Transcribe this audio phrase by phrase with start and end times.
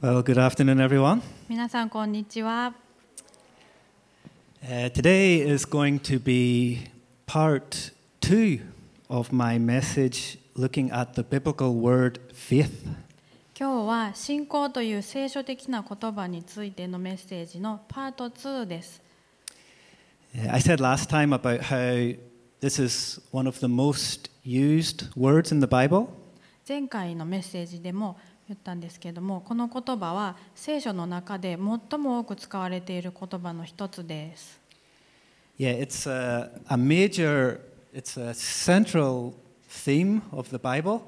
[0.00, 1.22] Well, good afternoon, everyone.
[1.48, 2.74] 皆さんこんにちは
[4.62, 6.90] Uh, today is going to be
[7.26, 8.60] part two
[9.08, 12.70] of my message looking at the biblical word faith.
[13.58, 19.02] 今日は信仰という聖書的な言葉についてのメッセージのパート2です
[20.34, 22.16] Uh, I said last time about how
[22.60, 26.08] this is one of the most used words in the Bible.
[26.68, 28.16] 前回のメッセージでも
[28.47, 31.57] 言ったんですけどもこの言葉は聖書の中で
[31.89, 34.59] 最も多く使われている言葉の一つです
[35.57, 37.61] Yeah, it's a, a major,
[37.93, 39.33] it's a central
[39.69, 41.01] theme of the Bible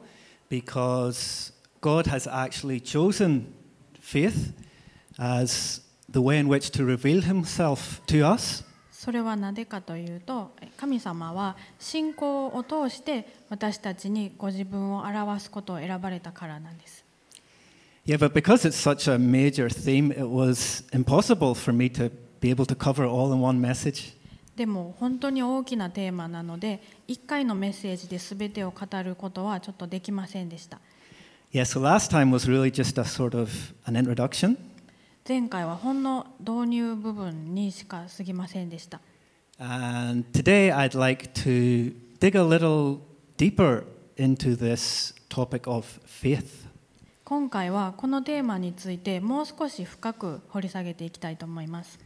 [0.49, 1.51] because
[1.81, 3.53] God has actually chosen
[3.99, 4.53] faith
[5.19, 8.63] as the way in which to reveal himself to us.
[8.91, 17.05] それはなぜかというと神様は信仰を通して私たちにご自分を表すことを選ばれたからなんです
[18.06, 22.50] Yeah, but because it's such a major theme, it was impossible for me to be
[22.50, 24.14] able to cover all in one message.
[24.56, 30.78] でも本当に大きなテーマなので1回のメッセージで全てを語ることはちょっとできませんでした
[31.52, 33.50] Yeah, so last time was really just a sort of
[33.86, 34.56] an introduction.
[35.26, 39.00] 前回はほんの導入部分にしか過ぎませんでした
[39.58, 43.00] And today I'd like to dig a little
[43.36, 43.84] deeper
[44.16, 46.65] into this topic of faith.
[47.29, 51.99] 今回はこのテーマについてもう少し深く掘り下げていきたいと思います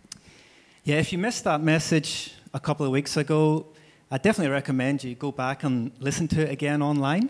[0.83, 3.67] Yeah, if you missed that message a couple of weeks ago,
[4.09, 7.29] I definitely recommend you go back and listen to it again online.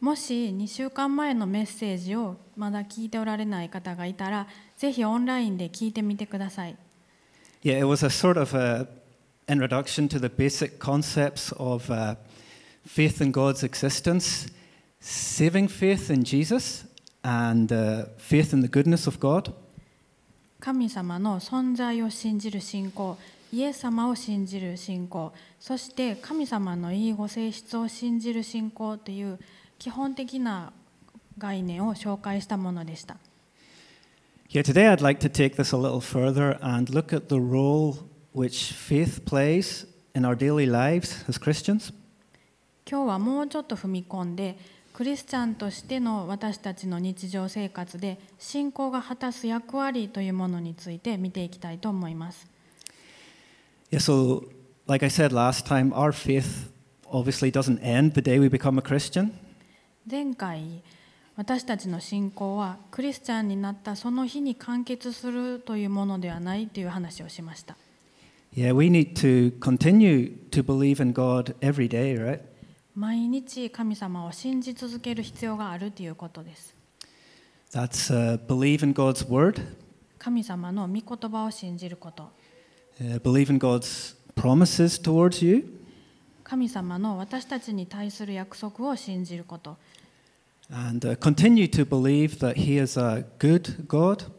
[0.00, 6.76] もし2週間前のメッセージをまだ聞いておられない方がいたらぜひオンラインで聞いてみてください
[7.62, 8.88] Yeah, it was a sort of a
[9.46, 12.16] introduction to the basic concepts of uh,
[12.84, 14.50] faith in God's existence,
[14.98, 16.89] saving faith in Jesus,
[17.22, 19.52] and uh, faith in the goodness of God.
[20.60, 23.16] 神様の存在を信じる信仰
[23.50, 29.38] イエス様を信じる信仰そして神様のいいご性質を信じる信仰という
[29.78, 30.72] 基本的な
[31.38, 33.16] 概念を紹介したものでした
[34.50, 37.98] Yeah, today I'd like to take this a little further and look at the role
[38.34, 41.94] which faith plays in our daily lives as Christians.
[42.84, 44.58] 今日はもうちょっと踏み込んで
[45.00, 52.46] クリスチャンとしての私たちの日常生活で信仰が果たす役割というものについて見ていきたいと思います
[53.90, 54.46] Yeah, so
[54.86, 56.70] like I said last time, our faith
[57.10, 59.30] obviously doesn't end the day we become a Christian.
[60.06, 60.82] 前回
[61.34, 67.78] 私たちの信仰はクリスチャンになったその日に完結するというものではないという話をしました
[68.54, 72.49] Yeah, we need to continue to believe in God every day, right?
[73.00, 76.76] 毎日神様を信じ続ける必要があるということです
[77.72, 79.58] That's uh, believe in God's word,
[80.18, 82.28] 神様の御言葉を信じること
[83.00, 85.64] uh, believe in God's promises towards you,
[86.44, 89.78] 神様の私たちに対する約束を信じること
[90.70, 94.30] and uh, continue to believe that He is a good God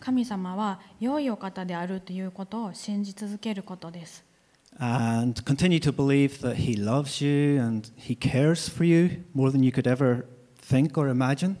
[0.00, 4.24] 神様は良いお方であるということを信じ続けることです
[4.80, 9.62] and continue to believe that He loves you and He cares for you more than
[9.62, 10.26] you could ever
[10.62, 11.56] think or imagine.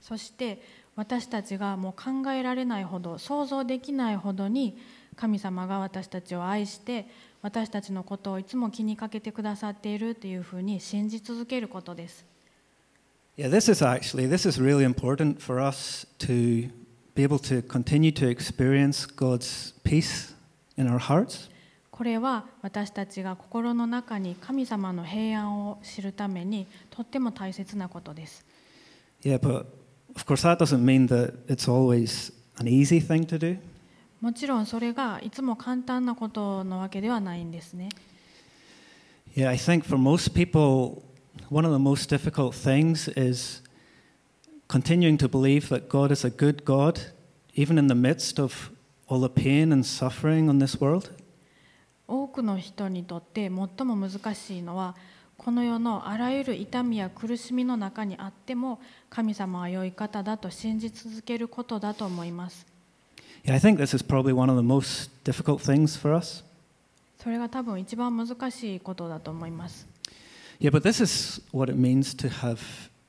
[0.00, 0.60] そして
[0.96, 4.78] 私たちがもう考えられないほど想像できないほどに
[5.16, 7.06] 神様が私たちを愛して
[7.42, 12.24] 私たちのことをいつも気にかけてくださっているというふうに信じ続けることです
[13.36, 16.68] Yeah, this is actually this is really important for us to
[17.14, 20.34] be able to continue to experience God's peace
[20.76, 21.48] in our hearts.
[22.00, 28.42] これは私たちが心の中に神様の平安を知るためにとっても大切なことです
[29.22, 29.66] Yeah, but
[30.16, 33.58] of course that doesn't mean that it's always an easy thing to do.
[34.22, 37.90] もちろんそれがいつも簡単なことなわけではないんですね
[39.36, 41.02] Yeah, I think for most people
[41.50, 43.62] one of the most difficult things is
[44.68, 47.12] continuing to believe that God is a good God
[47.52, 48.70] even in the midst of
[49.06, 51.10] all the pain and suffering on this world.
[52.10, 53.50] 多くの人にとって最
[53.86, 54.96] も難しいのは
[55.38, 62.66] この世のあらゆる痛みや苦しみの中にあっても神様は良い方だと信じ続けることだと思います。
[63.42, 63.50] そ
[67.30, 69.86] れが多分一番難しいことだと思います。
[70.60, 72.58] Yeah, but this is what it means to have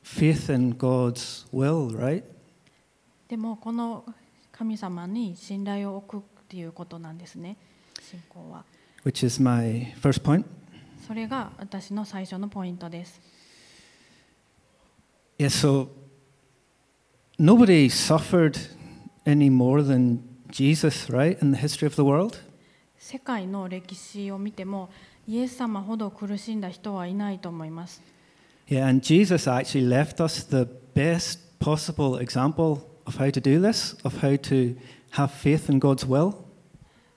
[0.04, 2.24] faith in God's will,
[3.28, 4.06] でもこの
[4.52, 7.58] 神様に信頼を置くっていうことなんですね、
[8.02, 8.64] 信仰は。
[9.04, 10.46] Which is my first point.
[11.08, 13.20] それが私の最初のポイントです
[15.38, 15.90] Yeah, so
[17.40, 18.58] nobody suffered
[19.26, 20.20] any more than
[20.52, 22.38] Jesus, right, in the history of the world.
[23.00, 24.90] 世界の歴史を見ても
[25.28, 28.02] イエス様ほど苦しんだ人はいないと思います
[28.68, 33.98] Yeah, and Jesus actually left us the best possible example of how to do this,
[34.06, 34.78] of how to
[35.12, 36.36] have faith in God's will.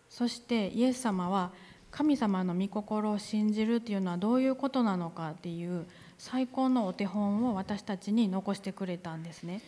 [0.08, 1.52] そしてイエス様は
[1.96, 5.86] 神様の御心を信じるというのはどういうことなのかっていう
[6.18, 9.62] 最高のお手本を私たちに残してくれたんですね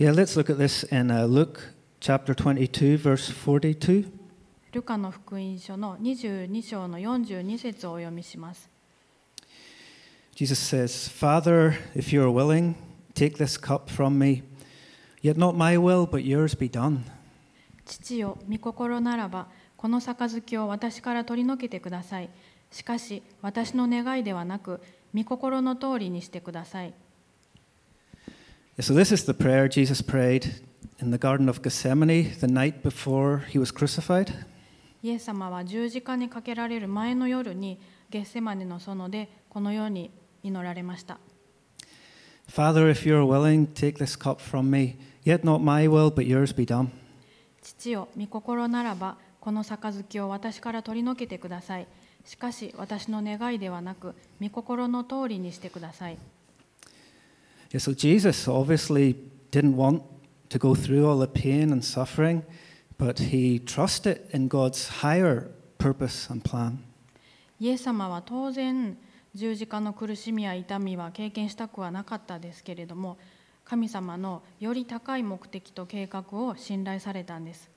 [0.00, 4.10] Yeah, let's look at this in uh, Luke chapter 22, verse 42.
[4.72, 8.68] ルカの福音書の22章の42節をお読みします
[10.34, 12.74] Jesus says, Father, if you are willing,
[13.14, 14.42] take this cup from me.
[15.22, 17.04] Yet not my will, but yours be done.
[17.84, 19.46] 父よ御心ならば
[19.82, 22.30] この杯を私から取り除けてください
[22.70, 24.80] しかし私の願いではなく
[25.12, 26.94] 御心の通りにしてください
[28.78, 30.62] So, this is the prayer Jesus prayed
[31.00, 34.32] in the Garden of Gethsemane the night before he was crucified.
[35.02, 40.12] イエス様は十字架にかけられる前の夜にゲッセマネの園でこのように
[40.44, 41.18] 祈られました
[42.48, 44.96] Father, if you are willing, take this cup from me.
[45.24, 46.90] Yet not my will, but yours be done.
[47.60, 51.88] 父よ御心ならばこの杯を私から取り除けてください
[52.24, 56.18] しかし私の願いではなく御心の通りにしてください
[57.70, 59.16] Yeah, so, Jesus obviously
[59.50, 60.02] didn't want
[60.50, 62.44] to go through all the pain and suffering,
[62.98, 66.78] but he trusted in God's higher purpose and plan.
[67.58, 68.96] イエス様は当然
[69.34, 73.18] 十字架の苦しみや痛みは経験したくはなかったですけれども
[73.64, 77.71] 神様のより高い目的と計画を信頼されたんです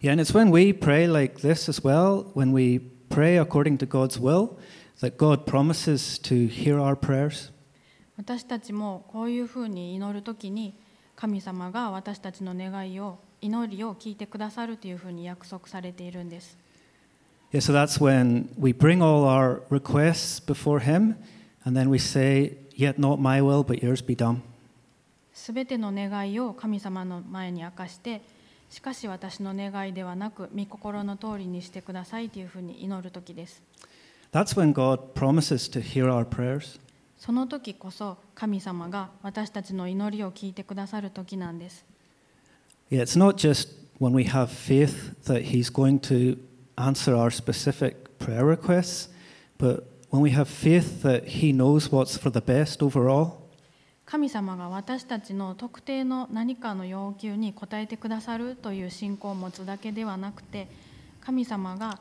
[0.00, 3.86] Yeah, and it's when we pray like this as well, when we pray according to
[3.86, 4.58] God's will,
[5.00, 7.52] that God promises to hear our prayers.
[8.16, 10.74] 私たちもこういうふうに祈るときに
[11.16, 16.56] 神様が私たちの願いを祈りを聞いてくださるというふうに約束されているんです
[17.52, 21.16] Yeah, so that's when we bring all our requests before Him,
[21.66, 24.40] and then we say, Yet not my will, but yours be done.
[25.34, 28.22] すべての願いを神様の前に明かして
[28.69, 33.61] しかし私の願いではなく御心の通りにしてくださいというふうに祈るときです
[34.33, 36.79] That's when God promises to hear our prayers.
[37.17, 41.85] その時こそ神様が私たちの祈りを聞いてくださる時なんです
[42.89, 43.69] Yeah, it's not just
[43.99, 46.37] when we have faith that He's going to
[46.77, 49.09] answer our specific prayer requests,
[49.57, 53.46] but when we have faith that He knows what's for the best overall.
[54.07, 60.69] 神様が私たちの特定の何かの要求に応えてくださるという信仰を持つだけではなくて
[61.19, 61.99] 神様が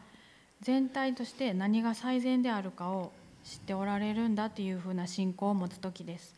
[0.63, 3.11] 全体として何が最善であるかを
[3.45, 6.35] 知っておられるんだというふうな信仰を持つ時です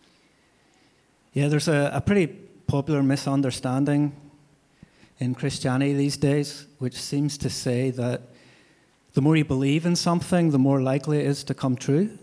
[1.35, 2.31] Yeah, there's a, a pretty
[2.67, 4.13] popular misunderstanding
[5.21, 8.23] in Christianity these days, which seems to say that
[9.13, 12.19] the more you believe in something, the more likely it is to come true.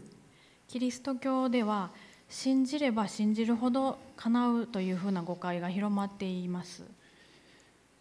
[0.68, 1.92] キリスト教では
[2.30, 6.84] 信じれば信じるほど叶うというふうな誤解が広まっています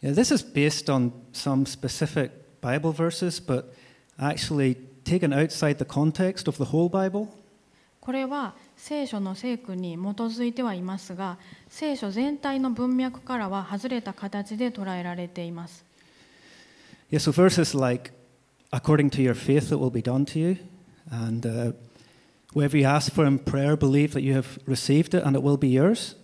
[0.03, 2.31] Yeah, this is based on some specific
[2.61, 3.73] Bible verses, but
[4.19, 7.29] actually taken outside the context of the whole Bible.
[8.01, 11.39] これは聖書の聖句に基づいてはいますが
[11.71, 15.85] 聖書全体の文脈からは外れた形で捉えられています
[17.11, 18.13] Yeah, so verses like,
[18.73, 20.57] according to your faith, it will be done to you.
[21.11, 21.73] And uh,
[22.55, 25.59] whatever you ask for in prayer, believe that you have received it and it will
[25.59, 26.17] be yours.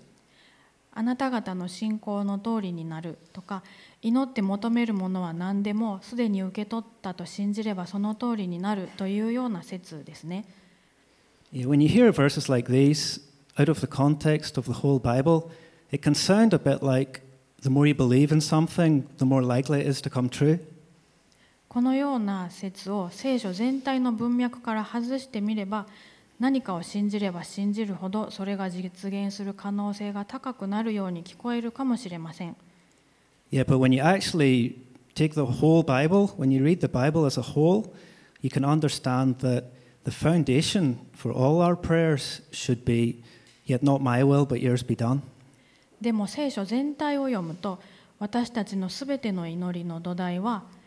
[0.92, 3.62] あなた方の信仰の通りになるとか
[4.02, 10.44] 祈って求めるものは何でもすでに受け取ったと信じればその通りになるというような説ですね
[11.52, 13.20] when you hear verses like these
[13.58, 15.50] out of the context of the whole Bible,
[15.90, 17.22] it can sound a bit like
[17.62, 20.58] the more you believe in something, the more likely it is to come true.
[21.68, 25.86] このような説を聖書全体の文脈から外してみれば
[26.40, 32.56] 何かを信じれば信じるほどそれが実現する可能性が高くなるように聞こえるかもしれません。
[46.00, 47.80] でも聖書全体を読むと
[48.18, 50.62] 私たちのすべての祈りの土台は「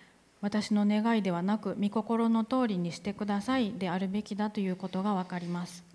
[0.44, 5.86] 私の願いではなく御心の通りにしてくださいであるべきだということがわかります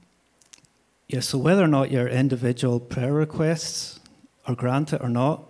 [1.11, 4.00] Yeah, so whether or not your individual prayer requests
[4.47, 5.40] are granted or not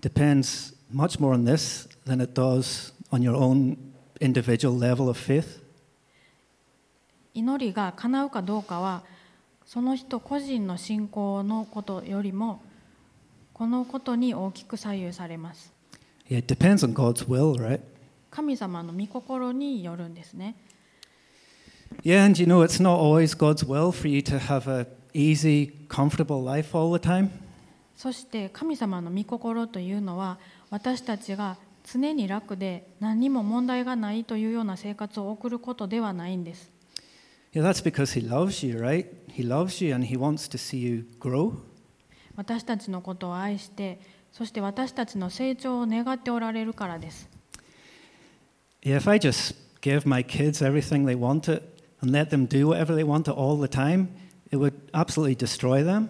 [0.00, 3.76] depends much more on this than it does on your own
[4.20, 5.60] individual level of faith.
[7.34, 9.04] 祈りが叶うかどうかは
[9.64, 12.60] その人個人の信仰のことよりも
[13.52, 15.72] このことに大きく左右されます
[16.28, 17.80] Yeah, it depends on God's will, right?
[18.30, 20.56] 神様の御心によるんですね
[22.02, 25.72] Yeah, and you know, it's not always God's will for you to have a easy,
[25.88, 27.30] comfortable life all the time.
[27.96, 30.38] そして神様の御心というのは
[30.70, 36.70] 私たちが常に楽で何にも問題がないというような生活を送ることではないんです
[37.52, 39.06] Yeah, that's because He loves you, right?
[39.28, 41.54] He loves you and He wants to see you grow.
[42.36, 44.00] 私たちのことを愛して
[44.32, 47.28] そして私たちの成長を願っておられるからです
[48.81, 51.61] Yeah, if I just give my kids everything they wanted
[52.01, 54.09] and let them do whatever they wanted all the time,
[54.51, 56.09] it would absolutely destroy them.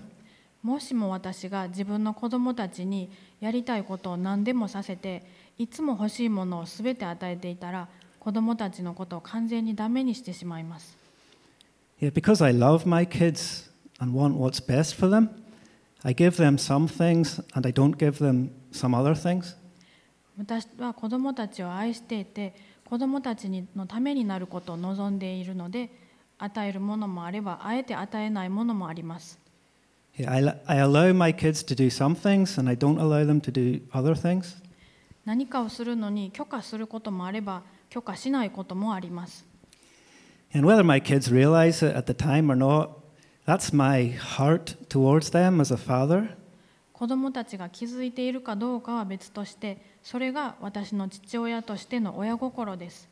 [0.61, 5.21] もしも私が自分の子供たちにやりたいことを何でもさせて
[5.59, 7.87] いつも欲しいものを全て与えていたら
[8.19, 10.97] 子供たちのことを完全にダメにしてしまいます
[12.01, 15.29] Yeah, because I love my kids and want what's best for them,
[16.03, 19.55] I give them some things and I don't give them some other things.
[20.40, 22.54] 私は子供たちを愛していて
[22.86, 25.90] 子供たちにのためになることを望んでいるので
[26.38, 29.38] 与えるものもあればあえて与えないものもあります
[30.18, 33.52] I, I allow my kids to do some things and I don't allow them to
[33.52, 34.56] do other things.
[35.26, 39.44] 何かをするのに許可することもあれば許可しないこともあります
[40.54, 42.92] And whether my kids realize it at the time or not,
[43.46, 46.34] that's my heart towards them as a father.
[47.00, 53.08] 子供たちが気づいているかどうかは別としてそれが私の父親としての親心です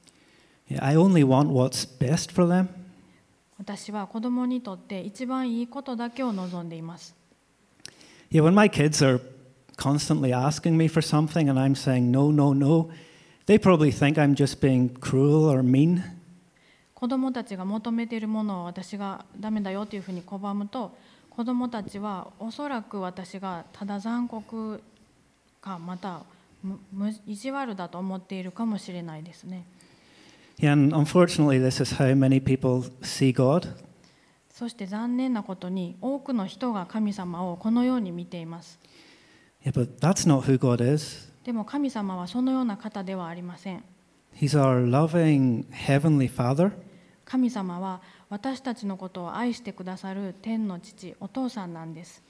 [0.78, 2.68] I only want what's best for them.
[3.59, 7.16] 私は子供にとって一番いいことだけを望んでいます
[8.30, 9.23] Yeah, when my kids are
[9.78, 12.90] constantly asking me for something and I'm saying no, no, no,
[13.47, 16.02] they probably think I'm just being cruel or mean.
[16.95, 20.95] 子供たちが求めているものを私がダメだよというふうに拒むと
[21.38, 24.83] 子供たはおそらく私がただ残酷
[25.61, 26.23] かまた
[27.28, 29.64] 意地悪だと思っているかもしれないですね。
[30.59, 32.11] そし unfortunately this is how
[38.40, 38.80] います。
[39.64, 41.30] Yeah, but that's not who God is.
[41.45, 43.85] でも神様はそのような方ではありません。
[44.35, 46.73] He's our loving heavenly father.
[47.25, 52.23] 神様は私たちのことを愛してくださる天の父お父さんなんです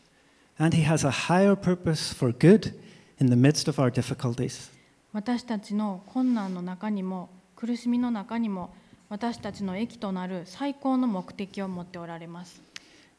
[0.58, 2.74] And He has a higher purpose for good
[3.20, 4.70] in the midst of our difficulties.
[5.12, 8.74] 私たちの困難の中にも苦しみの中にも
[9.08, 12.60] 私たちの益となる最高の目的を持っておられます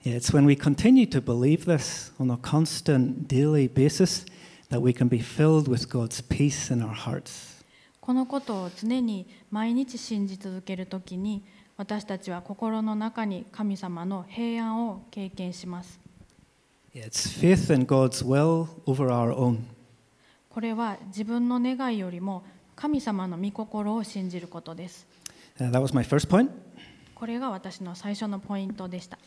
[0.05, 4.25] it's when we continue to believe this on a constant daily basis
[4.69, 7.59] that we can be filled with God's peace in our hearts.
[7.99, 11.43] このことを常に毎日信じ続けるときに
[11.79, 15.97] 私たちは心の中に神様の平安を経験します。
[20.49, 22.43] これは自分の願いよりも
[22.75, 25.07] 神様の御心を信じることです。
[27.15, 29.17] これが私の最初のポイントでした。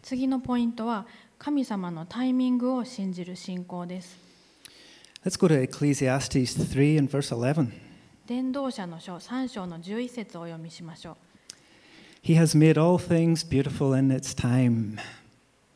[0.00, 1.06] 次のポイントは
[1.38, 4.16] 神様のタイミングを信じる信仰です。
[5.26, 7.87] Let's go to Ecclesiastes 3 and verse 11.
[8.28, 11.16] 伝道者の書3章の11節をお読みしましょう
[12.22, 14.98] He has made all things beautiful in its time.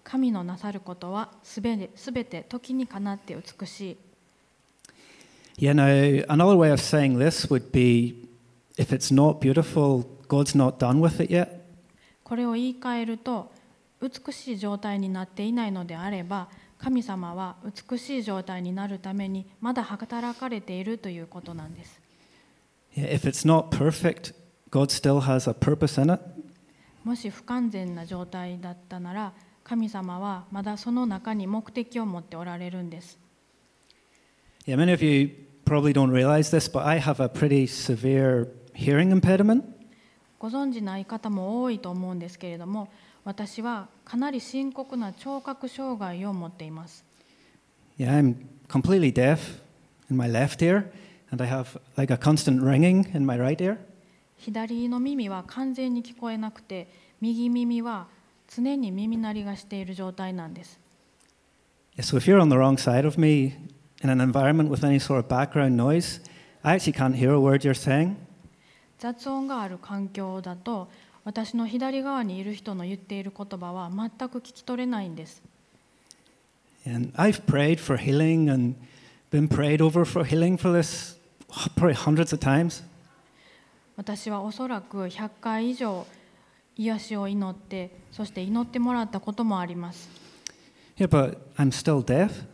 [0.05, 3.97] 神のなさることはすべてすべて時にかなって美しい
[5.59, 8.29] Yeah, now, another way of saying this would be
[8.77, 11.49] if it's not beautiful, God's not done with it yet.
[12.23, 13.51] これを言い換えると
[14.03, 22.02] 美しい状態になっていないのであれば神様は美しい状態になるためにまだ働かれているということなんです
[22.95, 24.33] if it's not perfect,
[24.71, 26.21] God still has a purpose in it.
[27.05, 29.33] もし不完全な状態だったなら
[29.65, 33.19] 神様はまだその中に目的を持っておられるんです
[34.67, 35.31] Yeah, many of you
[35.65, 39.65] probably don't realize this, but I have a pretty severe hearing impediment.
[40.39, 42.89] ご存じない方も多いと思うんですけれども
[43.25, 47.05] 私はかなり深刻な聴覚障害を持っています
[47.99, 48.37] Yeah, I'm
[48.69, 49.61] completely deaf
[50.11, 50.91] in my left ear,
[51.33, 53.79] and I have like a constant ringing in my right ear.
[54.37, 56.89] 左の耳は完全に聞こえなくて
[57.21, 58.07] 右耳は
[58.49, 60.81] 常に耳鳴りがしている状態なんです
[61.99, 63.55] so if you're on the wrong side of me
[64.03, 66.21] in an environment with any sort of background noise,
[66.65, 68.17] I actually can't hear a word you're saying.
[68.99, 70.89] 雑音がある環境だと
[71.25, 75.43] 私の左側にいる人の言っている言葉は全く聞き取れないんです
[76.87, 78.77] And I've prayed for healing and
[79.31, 81.22] been prayed over for healing for this
[81.77, 82.83] probably hundreds of times.
[83.97, 86.07] 私はおそらく100回以上
[86.77, 90.09] 癒しを祈ってそして祈ってもらったこともあります
[90.97, 92.47] Yeah, but I'm still deaf.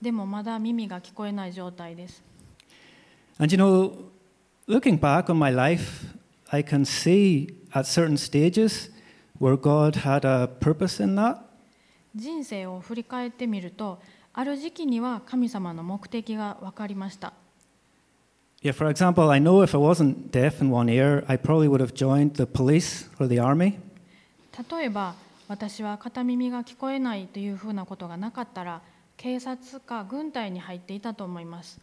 [0.00, 2.22] でもまだ耳が聞こえない状態です
[3.38, 3.92] And you know,
[4.66, 6.06] looking back on my life,
[6.50, 8.90] I can see at certain stages
[9.38, 11.38] where God had a purpose in that.
[12.16, 14.00] 人生を振り返ってみると
[14.32, 17.32] ある時期には神様の目的が分かりました
[18.60, 21.80] Yeah, for example, I know if I wasn't deaf in one ear, I probably would
[21.80, 23.78] have joined the police or the army.
[24.70, 25.14] 例えば
[25.46, 28.82] 私は片耳が聞こえないというふうなことがなかったら
[29.16, 31.78] 警察か軍隊に入っていたと思います。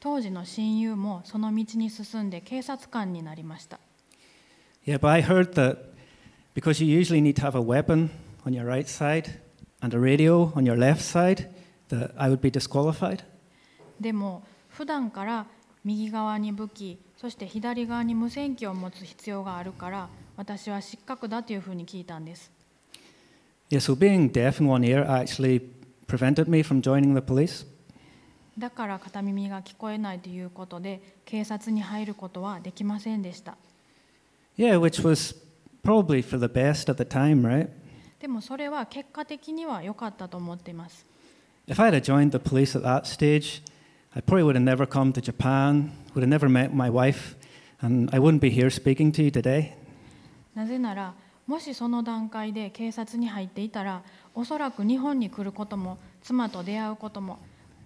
[0.00, 3.80] 当時の親友もその道に進んで警察官になりました。
[4.84, 5.94] Yeah, but I heard that
[6.54, 8.10] because you usually need to have a weapon
[8.46, 9.40] on your right side
[9.82, 11.48] and a radio on your left side,
[11.88, 13.24] that I would be disqualified.
[14.00, 15.46] でも普段から
[15.84, 22.52] 右側に武器そして左側に無線機を持つ必要があるから私は失格だというふうに聞いたんです
[23.70, 25.60] Yeah, so being deaf in one ear actually
[26.06, 27.66] prevented me from joining the police.
[28.58, 33.56] だから片耳が聞こえないということで警察に入ることはできませんでした
[34.58, 35.34] Yeah, which was
[35.84, 37.68] probably for the best at the time, right?
[38.18, 41.06] でもそれは結果的には良かったと思っています
[41.68, 43.62] If I had joined the police at that stage,
[44.12, 47.36] I probably would have never come to Japan, would have never met my wife,
[47.80, 49.74] and I wouldn't be here speaking to you today.
[50.56, 51.14] なぜなら
[51.46, 54.02] もしその段階で警察に入っていたら
[54.34, 57.38] おそらく日本に来ることも妻と出会うことも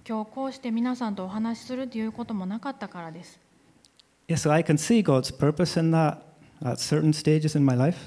[0.08, 3.38] 今日こうして皆さんとお話しするということもなかったからです
[4.26, 6.31] Yeah, so I can see God's purpose in that
[6.64, 7.98] at certain stages in my life.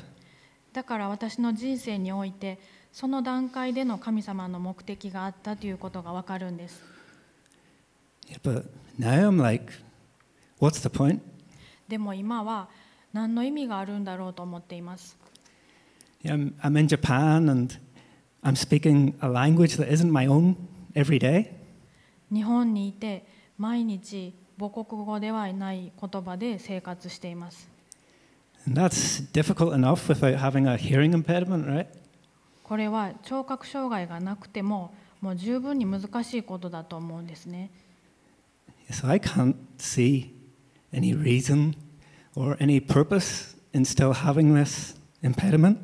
[0.73, 2.59] だから私の人生において
[2.91, 6.83] その段階での神様の目的があったということがわかるんです
[8.27, 8.65] Yeah, but
[8.99, 9.71] now I'm like,
[10.59, 11.19] what's the point?
[11.87, 12.67] でも今は
[13.13, 15.17] 何の意味があるんだろうと思っています
[16.23, 17.75] Yeah, I'm, I'm in Japan and
[18.43, 20.55] I'm speaking a language that isn't my own
[20.93, 21.51] every day.
[22.31, 23.25] 日本にいて
[23.57, 27.74] 毎日母国語ではない言葉で生活しています
[28.65, 31.87] And that's difficult enough without having a hearing impediment, right?
[32.63, 37.69] これは聴覚障害がなくてももう十分に難しいことだと思うんですね
[38.89, 40.31] So I can't see
[40.91, 41.75] any reason
[42.35, 45.77] or any purpose in still having this impediment.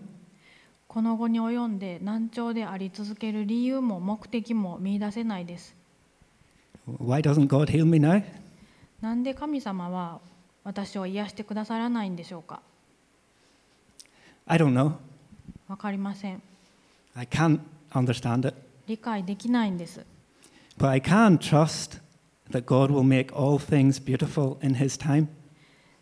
[0.88, 5.76] この後に及んで難聴であり続ける理由も目的も見出せないです
[6.86, 8.24] Why doesn't God heal me now?
[9.02, 10.20] なんで神様は
[10.63, 12.62] 私を癒してくださらないんでしょうか
[14.52, 14.96] I don't know.
[15.70, 16.42] わかりません
[17.16, 17.62] I can't
[17.94, 18.54] understand it.
[18.86, 20.06] 理解できないんです
[20.78, 22.02] But I can trust
[22.50, 25.28] that God will make all things beautiful in His time.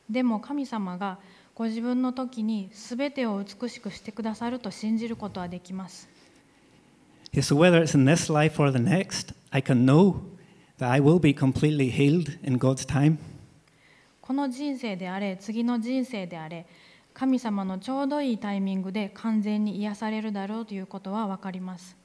[0.09, 1.19] でも神様が
[1.53, 6.09] ご自分の時に全てを美しくしてくださると信じることはできます
[7.31, 10.21] Yeah, so whether it's in this life or the next, I can know
[10.79, 13.19] that I will be completely healed in God's time.
[14.21, 16.65] この人生であれ次の人生であれ
[17.19, 21.97] 神様のちょうどいいタイミングで完全に癒されるだろうということは分かります。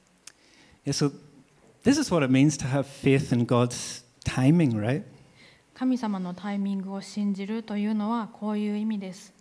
[5.73, 9.33] 神様のタイミングを信じるというのはこういう意味です。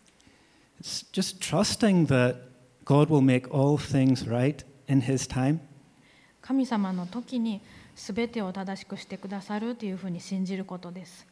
[6.41, 7.61] 神様の時に
[7.97, 11.27] すべてを正しくしてくださるというふうに信じることです。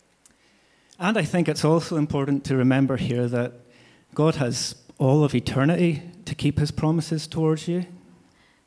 [4.14, 7.84] God has all of eternity to keep His promises towards you.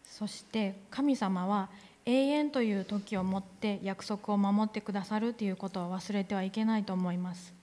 [0.03, 1.69] そして神様は
[2.05, 7.53] 永遠という時をもって約束を守ってくださるということを忘れてはいけないと思います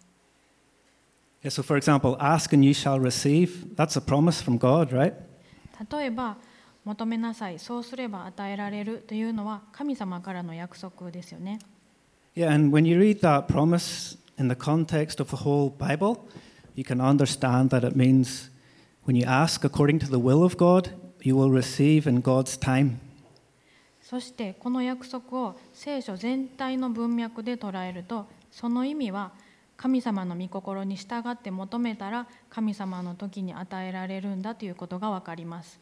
[1.42, 3.75] Yeah, so, for example, ask and you shall receive.
[3.75, 5.14] That's a promise from God, right?
[5.90, 6.37] 例えば
[6.85, 11.59] 求めなさいそうすれば与えられるというのは神様からの約束ですよね
[12.37, 16.27] Yeah, and when you read that promise in the context of the whole Bible,
[16.74, 18.50] you can understand that it means
[19.04, 20.90] when you ask according to the will of God,
[21.22, 22.98] you will receive in God's time.
[24.00, 29.32] そしてこの約束を聖書全体の文脈で捉えるとその意味は
[29.76, 35.80] 神様の御心に従って求めたら神様の時に与えられるんだということがわかります。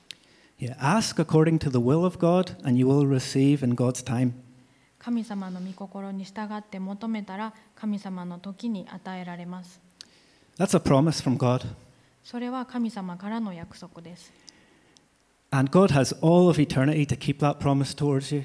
[4.98, 9.89] 神様の御心に従って求めたら神様の時に与えられます。
[10.60, 11.66] That's a promise from God.
[12.22, 14.30] それは神様からの約束です
[15.50, 18.44] And God has all of eternity to keep that promise towards you.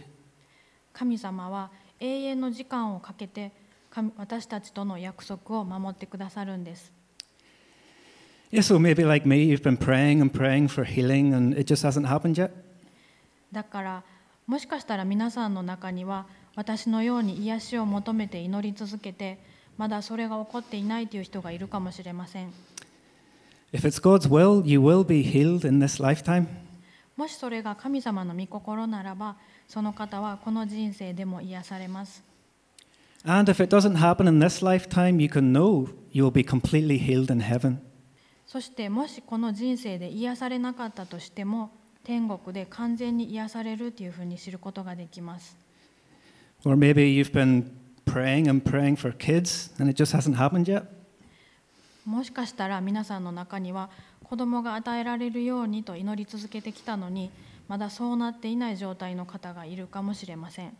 [0.93, 3.51] 神様は永遠の時間をかけて
[3.89, 6.93] 神私たちとの約束を守ってくださるんです
[8.49, 11.85] Yeah, so maybe like me, you've been praying and praying for healing and it just
[11.85, 12.51] hasn't happened yet.
[13.51, 14.03] だから
[14.47, 19.37] もしかしたら皆さんの中には私のように癒しを求めて祈り続けて
[19.77, 22.53] まだそれが起こっていないという人がいるかもしれません
[23.73, 26.47] If it's God's will, you will be healed in this lifetime.
[27.17, 29.35] もしそれが神様の御心ならば
[29.67, 32.23] その方はこの人生でも癒されます
[33.25, 36.99] And if it doesn't happen in this lifetime, you can know you will be completely
[36.99, 37.77] healed in heaven.
[38.45, 41.71] そしてもしこの人生で癒されなかったとしても
[42.03, 45.57] 天国で完全に癒されるというふうに知ることができます
[46.63, 47.71] Or maybe you've been
[48.05, 50.85] praying and praying for kids and it just hasn't happened yet.
[52.05, 53.89] もしかしたら皆さんの中には
[54.23, 57.31] 子供が与えられるようにと祈り続けてきたのに
[57.67, 60.77] まだそうなっていない状態の方がいるかもしれません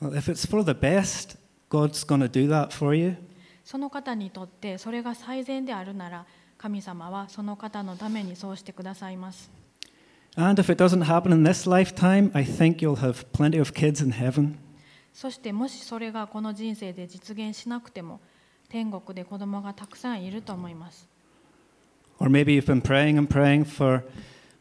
[0.00, 1.38] Well, if it's for the best,
[1.70, 3.16] God's going to do that for you.
[3.64, 6.24] その方にとってそれが最善であるなら
[6.56, 9.50] 神様はその方のためにそうしてくださいます
[10.36, 14.02] And if it doesn't happen in this lifetime, I think you'll have plenty of kids
[14.04, 14.58] in heaven.
[15.16, 18.20] そしてもしそれがこの人生で実現しなくても
[18.68, 21.08] 天国で子供がたくさんいると思います
[22.18, 24.04] Or maybe you've been praying and praying for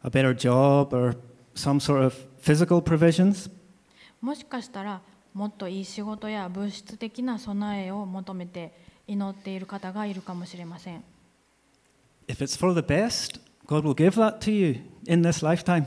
[0.01, 1.17] a better job or
[1.55, 3.51] some sort of physical provisions.
[4.21, 5.01] もしかしたら
[5.33, 8.73] もっといい仕事や物質的な備えを求めて
[9.07, 11.03] 祈っている方がいるかもしれません
[12.29, 15.85] If it's for the best, God will give that to you in this lifetime.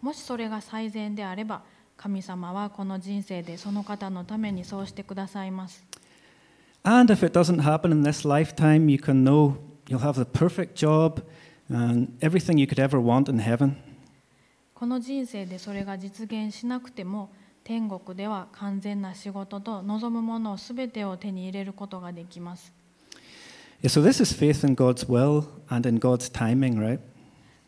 [0.00, 1.62] もしそれが最善であれば
[1.98, 5.84] 神様はこの人生でその方のためにそうしてくださいます
[6.84, 9.56] And if it doesn't happen in this lifetime, you can know
[9.88, 11.22] you'll have the perfect job
[11.68, 13.76] and everything you could ever want in heaven.
[14.74, 17.30] この人生でそれが実現しなくても
[17.64, 22.72] 天国では完全な仕事と望むものを全てを手に入れることができます
[23.82, 27.00] so this is faith in God's will and in God's timing, right?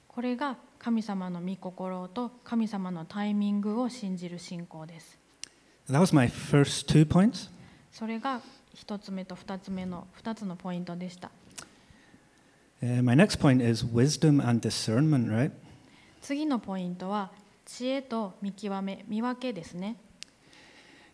[0.06, 5.18] これが神様の御心と神様のタイミングを信じる信仰です
[5.90, 7.50] That was my first two points.
[7.92, 8.40] それが
[8.72, 11.30] 一つ目と二つ目の二つのポイントでした
[12.82, 15.50] Uh, my next point is wisdom and discernment, right?
[16.22, 17.30] 次のポイントは
[17.66, 19.96] 知恵と見極め見分けですね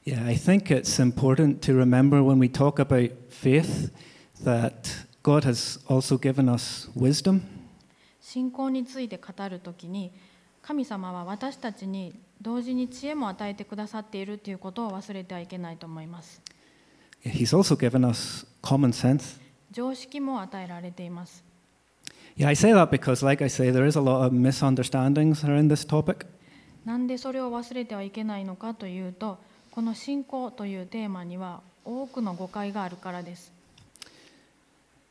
[0.04, 3.90] Yeah, I think it's important to remember when we talk about faith
[4.44, 7.55] that God has also given us wisdom.
[8.36, 10.12] 信仰について語るときに
[10.60, 16.42] 神様は私たちに同時に知恵も与えてくださっているということを忘れてはいけないと思います
[17.24, 19.40] He's also given us common sense.
[19.72, 21.42] 常識も与えられています
[22.36, 25.72] Yeah, I say that because, like I say, there is a lot of misunderstandings around
[25.72, 26.26] this topic.
[26.84, 29.38] なんでそれを忘れてはいけないのかというと
[29.70, 33.50] この信仰というテーマには多くの誤解があるからです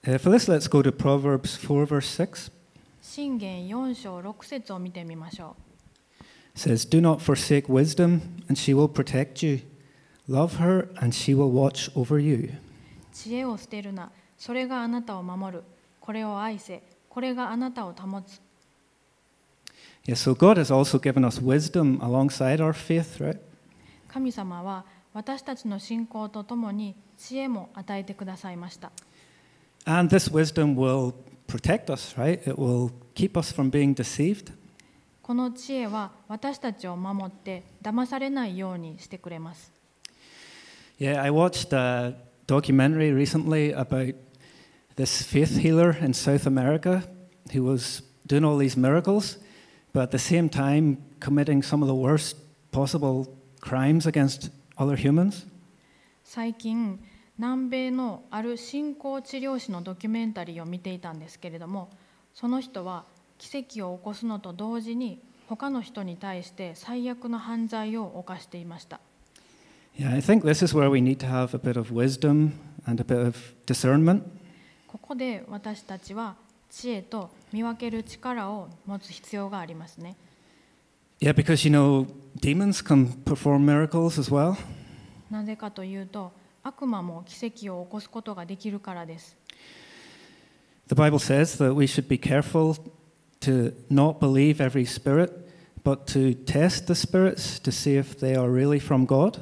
[0.03, 2.51] Uh, for this, let's go to Proverbs 4, verse 6.
[3.07, 5.55] 信玄4章6節を見てみましょ
[6.55, 9.59] It says, Do not forsake wisdom, and she will protect you.
[10.27, 12.49] Love her, and she will watch over you.
[12.49, 12.51] う
[13.13, 15.63] 知恵を捨てるなそれがあなたを守る
[16.01, 18.41] これを愛せこれがあなたを保つ
[20.07, 23.39] Yeah, so God has also given us wisdom alongside our faith, right?
[24.07, 28.91] 神様は私たちの信仰とともに知恵も与えてくださいました
[29.85, 31.13] And this wisdom will
[31.46, 32.40] protect us, right?
[32.46, 34.52] It will keep us from being deceived.
[35.22, 39.72] この知恵は私たちを守って騙されないようにしてくれます
[40.98, 42.14] Yeah, I watched a
[42.48, 44.16] documentary recently about
[44.96, 47.04] this faith healer in South America
[47.52, 49.38] who was doing all these miracles,
[49.92, 52.36] but at the same time committing some of the worst
[52.72, 53.28] possible
[53.60, 55.46] crimes against other humans.
[56.24, 56.98] 最近
[57.37, 61.89] 南米のある信仰治療師のドキュメンタリーを見ていたんですけれども
[62.33, 63.03] その人は
[63.37, 68.99] 奇跡を起こすのと同時に他の人に対して最悪の犯罪を犯していました。
[74.87, 76.35] ここで私たちは
[76.69, 80.15] 知恵と見分ける力を持つ必要がありますね。
[85.31, 86.33] なぜかというと、
[86.65, 89.37] 悪魔も奇跡を起こすことができるからです
[90.87, 92.75] The Bible says that we should be careful
[93.41, 95.31] to not believe every spirit,
[95.83, 99.39] but to test the spirits to see if they are really from God.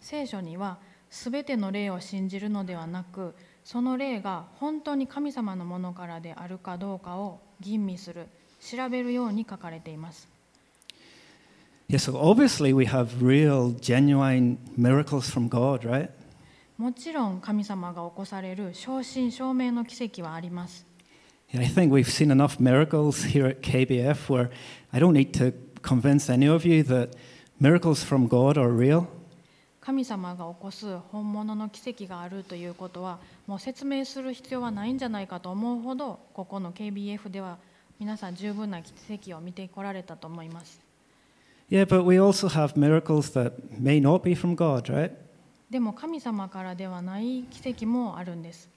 [0.00, 0.78] 聖書には
[1.10, 8.26] 全ての霊を信じるのではなくその霊が本当に神様のものからであるかどうかを吟味する
[8.60, 10.28] 調べるように書かれています
[11.88, 16.08] Yeah, so obviously we have real, genuine miracles from God, right?
[16.76, 20.84] もちろん神様が起こされる正真正銘の奇跡はあります
[21.52, 24.50] I think we've seen enough miracles here at KBF where
[24.92, 27.10] I don't need to convince any of you that
[27.60, 29.06] miracles from God are real.
[29.80, 37.58] 神様が起こす本物の奇跡があるということはもう説明する必要はないんじゃないかと思うほどここの KBF では
[38.00, 40.80] 皆さん十分な奇跡を見てこられたと思います
[41.70, 45.12] Yeah, but we also have miracles that may not be from God, right?
[45.74, 48.68] でも神様からではない奇跡もあるんです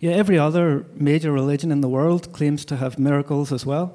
[0.00, 3.90] Yeah, every other major religion in the world claims to have miracles as well.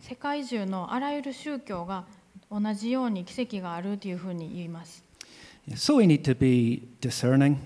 [0.00, 2.04] 世界中のあらゆる宗教が
[2.52, 5.02] 同じように奇跡があるというふうに言います
[5.70, 7.56] so we need to be discerning.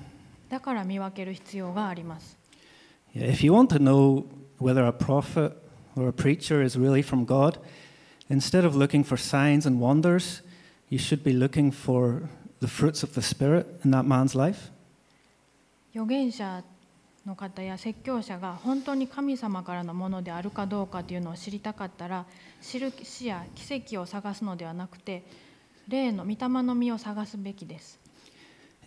[0.48, 2.38] だから見分ける必要があります
[3.14, 4.24] Yeah, if you want to know
[4.59, 5.52] whether a prophet
[5.94, 7.59] or a preacher is really from God,
[8.31, 10.42] instead of looking for signs and wonders,
[10.88, 12.31] you should be looking for
[15.95, 16.64] 預言者
[17.27, 22.25] の方や説教者が本当に神様からのものであるかどうかというのを知りたかったら、
[22.62, 25.25] 知る死や奇跡を探すのではなくて、
[25.88, 27.99] 霊の御霊の実を探すべきです。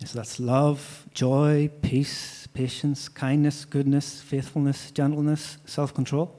[0.00, 0.78] So、that's love,
[1.12, 6.30] joy, peace, patience, kindness, goodness, faithfulness, gentleness, self control.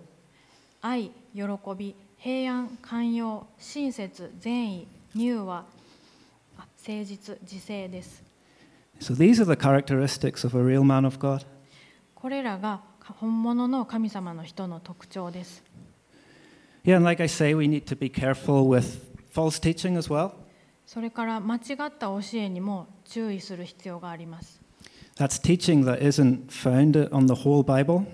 [0.82, 1.42] 愛、喜
[1.78, 5.66] び、平安、寛容、親切、善意、乳和、
[6.88, 8.24] 誠実、自制です。
[9.00, 11.46] So these are the characteristics of a real man of God.
[12.16, 15.64] これらが本物の神様の人の特徴です。
[16.84, 19.00] Yeah, and like I say, we need to be careful with
[19.32, 20.32] false teaching as well.
[20.88, 21.62] それから間違っ
[21.98, 24.60] た教えにも注意する必要があります。
[25.18, 28.06] That's teaching that isn't founded on the whole Bible.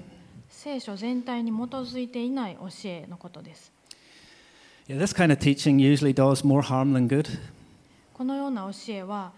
[0.49, 3.71] 聖書全体に基づいていない教えのことです。
[4.89, 7.39] Yeah, this kind of teaching usually does more harm than good.
[8.17, 9.31] このような教えは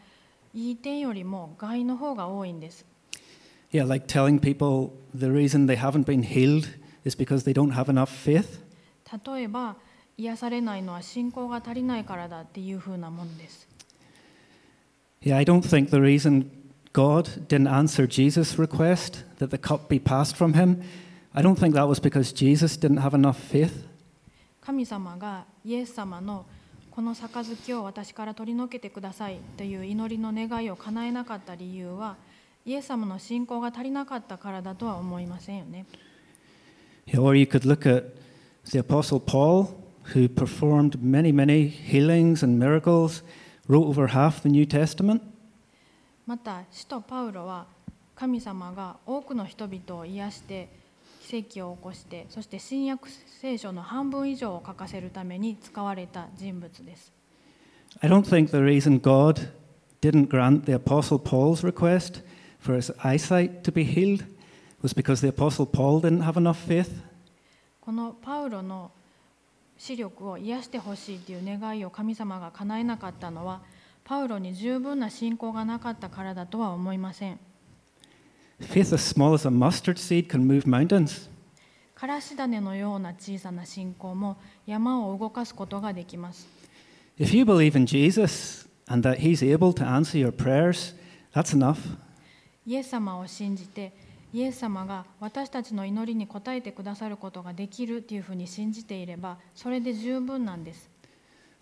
[0.54, 2.86] いい点よりも害の方が多いんです。
[3.72, 8.08] Yeah, like telling people the reason they haven't been healed is because they don't have enough
[8.08, 8.62] faith.
[9.26, 9.76] 例えば
[10.18, 13.68] 癒されないのは信仰が足りないからだっていうふうなものです。
[15.22, 16.50] Yeah, I don't think the reason
[16.94, 20.82] God didn't answer Jesus' request that the cup be passed from him,
[21.34, 23.88] I don't think that was because Jesus didn't have enough faith.
[24.62, 26.46] 神様がイエス様の
[27.00, 32.18] この杯を私から取り除けてくださいという祈りの願いを叶えなかった理由は
[32.66, 35.86] イエス様の信仰が足りなかったからだとは思いませんよね。
[37.18, 38.08] Or you could look at
[38.66, 39.78] the Apostle Paul,
[40.14, 43.24] who performed many, many healings and miracles,
[43.70, 45.22] wrote over half the New Testament.
[46.28, 47.68] また使徒パウロは
[48.14, 50.68] 神様が多くの人々を癒して
[51.30, 53.08] 奇跡を起こしてそして新約
[53.40, 57.14] 聖書の半分以上を書かせるために使われた人物です。
[58.02, 59.52] I don't think the reason God
[60.02, 62.24] didn't grant the Apostle Paul's request
[62.60, 64.26] for his eyesight to be healed
[64.82, 66.90] was because the Apostle Paul didn't have enough faith.
[67.80, 68.90] このパウロの
[69.78, 73.62] 視力を癒してほしいという願いを神様が叶えなかったのは
[74.04, 77.40] パウロに十分な信仰がなかったからだとは思いません。
[78.61, 81.29] Faith as small as a mustard seed can move mountains.
[81.95, 84.37] からし種のような小さな信仰も
[84.67, 86.47] 山を動かすことができます。
[87.19, 90.95] If you believe in Jesus and that he's able to answer your prayers,
[91.33, 91.77] that's enough.
[92.67, 93.93] イエス様を信じて
[94.33, 100.91] イエス様が私たちの祈りに応えてくださることができるというふうに信じていればそれで十分なんです。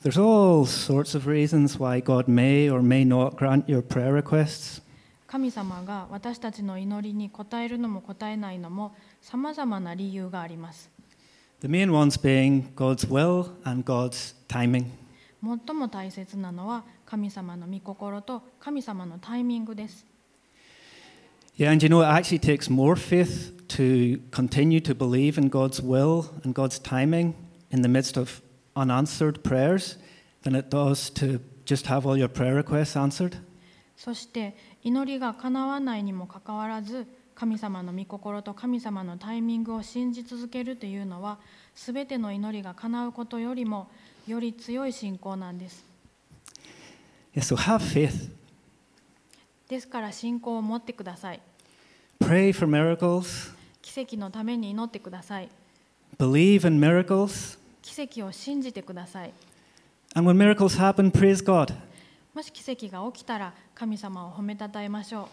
[0.02, 4.82] There's all sorts of reasons why God may or may not grant your prayer requests.
[5.27, 10.89] 神様が私たちの祈りに応えるのも応えないのもさまざまな理由があります。
[11.59, 14.85] The main ones being God's will and God's timing.
[15.43, 20.05] 最も大切なのは神様の御心と神様のタイミングです。
[21.57, 26.29] Yeah, and you know, it actually takes more faith to continue to believe in God's will
[26.43, 27.33] and God's timing
[27.71, 28.41] in the midst of
[28.75, 29.97] unanswered prayers
[30.43, 33.37] than it does to just have all your prayer requests answered.
[33.97, 41.37] そして祈りが叶わないにもかかわらず神様の御心と神様のタイミングを信じ続けるというのは
[41.75, 43.87] 全ての祈りが叶うことよりも
[44.27, 45.85] より強い信仰なんです。
[47.35, 48.31] So have faith.
[49.67, 51.39] ですから信仰を持ってください。
[52.19, 53.53] Pray for miracles.
[53.81, 55.49] 奇跡のために祈ってください。
[56.17, 57.59] Believe in miracles.
[57.83, 59.33] 奇跡を信じてください。
[60.15, 61.73] And when miracles happen, praise God.
[62.37, 65.25] もし奇跡が起きたら神様を褒めたたえましょう。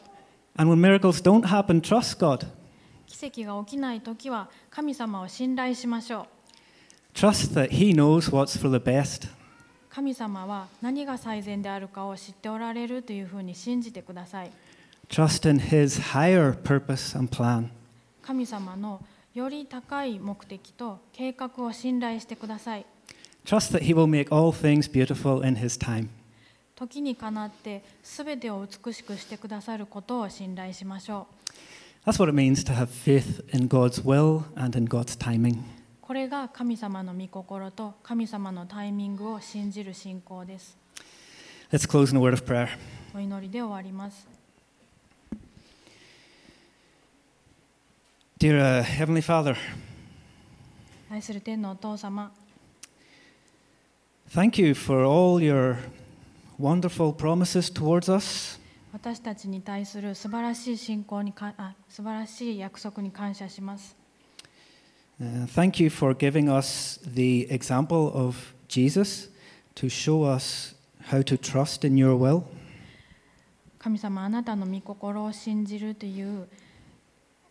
[0.57, 2.47] And when miracles don't happen, trust God.
[3.07, 6.27] 奇跡が起きないときは神様を信頼しましょう。
[7.12, 9.29] Trust that He knows what's for the best.
[9.90, 14.51] 神様は何が最善であるかを知っておられるというふうに信じてください
[15.11, 17.69] Trust in His higher purpose and plan.
[18.23, 22.87] 神様のより高い目的と計画を信頼してください
[23.45, 26.09] Trust that He will make all things beautiful in His time.
[26.77, 31.27] 時にかなって全てを美しくしてくださることを信頼しましょ
[32.05, 35.55] That's what it means to have faith in God's will and in God's timing.
[35.55, 35.63] う
[36.03, 40.77] これが神様の御心と神様のタイミングを信じる信仰です
[41.73, 42.69] Let's close in a word of prayer.
[43.15, 44.27] お祈りで終わります
[48.39, 49.57] Dear uh, Heavenly Father,
[51.11, 52.33] 愛する天のお父様
[54.35, 55.77] thank you for all your
[56.60, 58.60] wonderful promises towards us.
[58.91, 63.95] 私たちに対する素晴らしい信仰にかあ素晴らしい約束に感謝します
[65.22, 69.30] Uh, thank you for giving us the example of Jesus
[69.76, 70.76] to show us
[71.10, 72.43] how to trust in your will.
[73.78, 76.48] 神様あなたの御心を信じるという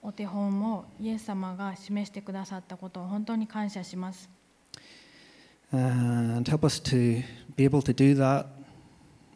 [0.02, 4.30] お手本をイエス様が示してくださったことを本当に感謝します
[5.70, 7.22] And help us to
[7.54, 8.46] be able to do that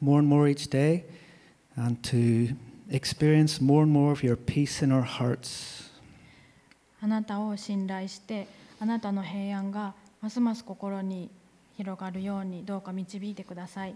[0.01, 1.05] more and more each day
[1.75, 2.55] and to
[2.89, 5.91] experience more and more of your peace in our hearts.
[6.99, 8.47] あなたを信頼して
[8.79, 11.29] あなたの平安がますます心に
[11.77, 13.95] 広がるようにどうか導いてください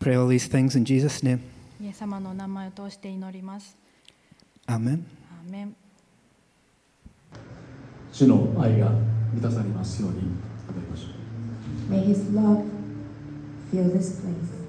[0.00, 1.40] Pray all these things in Jesus' name.
[1.80, 3.76] イエス様のお名前を通して祈ります
[4.66, 5.04] Amen.
[5.44, 5.76] アーメン
[8.12, 8.90] 主の愛が
[9.32, 10.28] 満たされますように祈
[10.74, 11.06] りましょ
[11.90, 12.79] う May His love
[13.70, 14.59] fill this place.「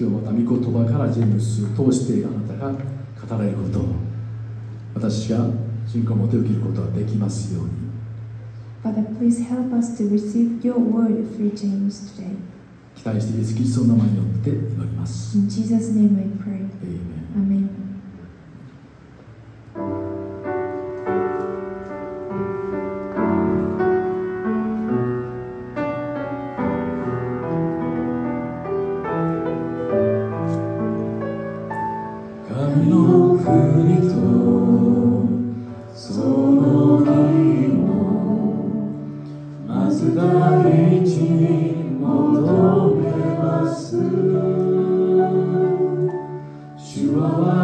[0.00, 3.84] 今日また御言葉からジェスを通してあなたが語られることを
[4.94, 5.44] 私が
[5.88, 7.70] 信仰を持て受けることができますように
[8.84, 12.36] Father, please help us to receive your word through James today.
[12.94, 15.36] 期待してイエス・キリストの名前によって祈ります。
[15.36, 16.68] In Jesus' name I pray.
[17.34, 17.68] Amen.
[17.68, 17.77] Amen.
[47.18, 47.57] Baba.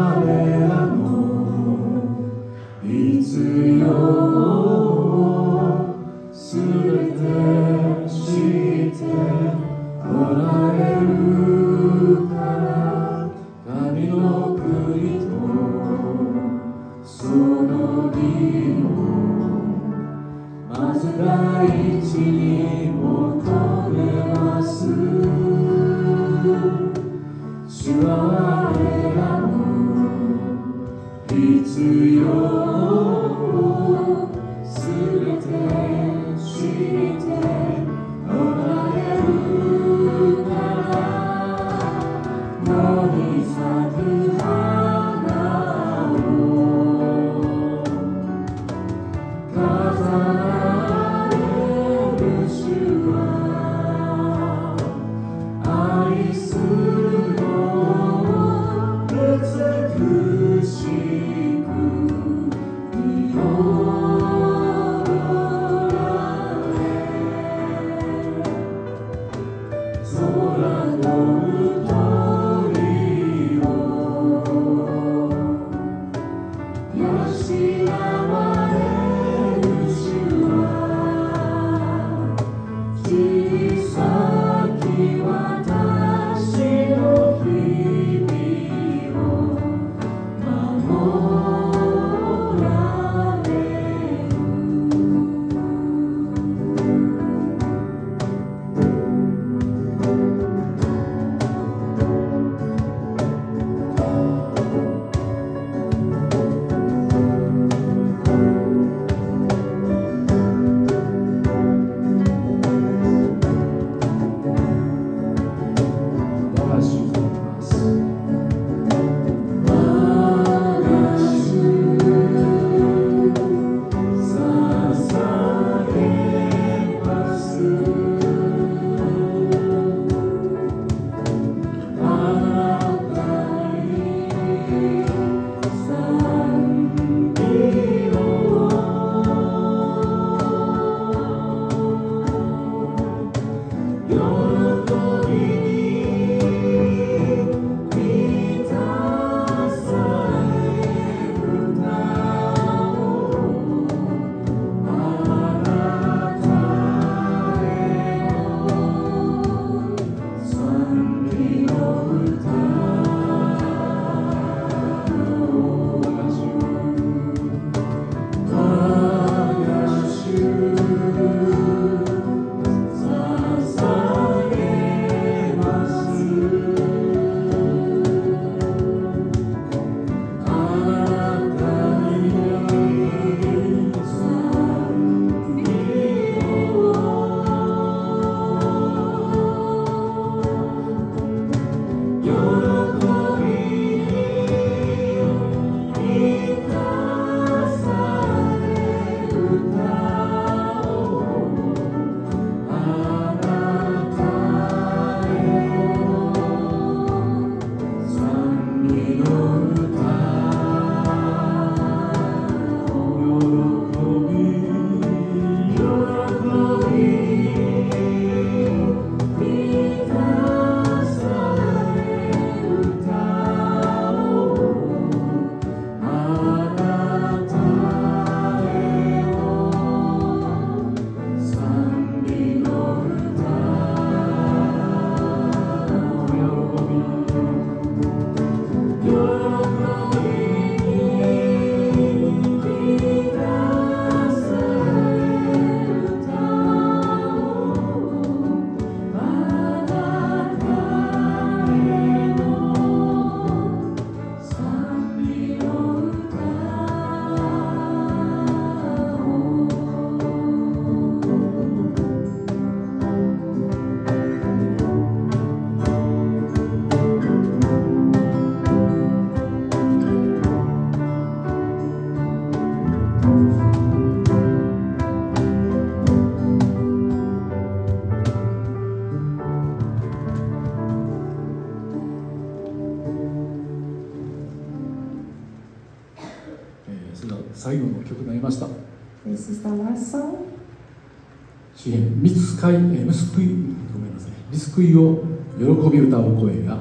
[294.74, 295.22] 救いを
[295.56, 296.76] 喜び歌う声が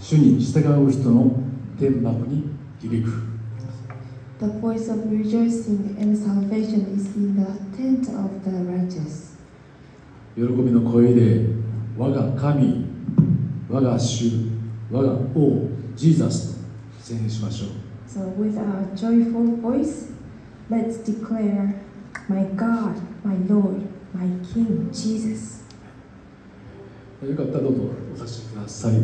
[0.00, 1.42] 主に従う人の
[1.76, 2.44] 天幕に
[2.80, 3.10] 響く
[4.38, 9.36] The voice of rejoicing and salvation is in the tent of the righteous.
[10.36, 11.46] 喜びの声で
[11.98, 12.86] 我が神
[13.68, 14.30] 我が主
[14.92, 16.54] 我が王ジーザス
[16.98, 17.70] と宣言しましょう
[18.06, 20.12] So, with our joyful voice,
[20.70, 21.74] let's declare,
[22.28, 23.82] My God, my Lord,
[24.14, 25.61] my King, Jesus.
[27.28, 27.82] よかったらどうぞ
[28.14, 28.94] お立ちください。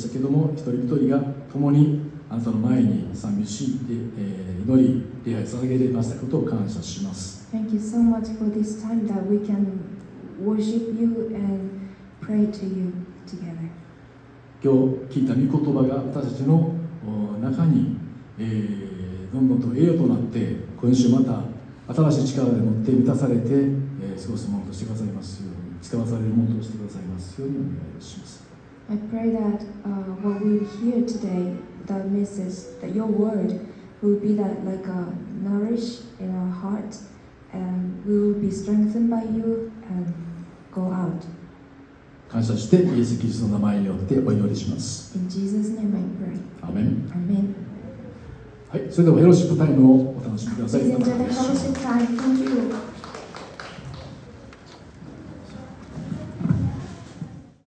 [0.00, 1.20] したけども一人一人が
[1.52, 9.66] 共にあなたの前に賛美し、でえー祈り礼拝捧げれましたことを感謝します thank you so much for this time that we can
[10.44, 11.70] worship you and
[12.20, 12.92] pray to you
[13.26, 13.68] together.
[14.62, 14.72] 今
[15.08, 16.74] 日聞いた御言葉が私たちの
[17.06, 17.96] お中に、
[18.38, 18.90] えー
[19.32, 21.44] どんどんと栄養となって今週また
[21.94, 28.29] 新しい力でもって満たされて、えー過ごすものとしてくださいますように使わされるものとしてくださいますようにお願いします
[28.89, 33.67] I pray that uh, what we hear today, that message, that your word
[34.01, 35.11] will be that like a
[35.41, 36.95] nourish in our heart,
[37.51, 40.13] and we will be strengthened by you and
[40.71, 41.25] go out.
[42.29, 46.39] 感謝してイエス・キリストの名前によってお祈りします In Jesus' name I pray.
[46.61, 47.53] アーメン Amen.
[48.69, 52.17] はいそれではフェローシップタイムをお楽しみください Please enjoy the fellowship time.
[52.17, 52.98] Thank you.